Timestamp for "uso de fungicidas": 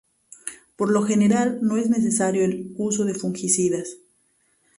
2.75-3.97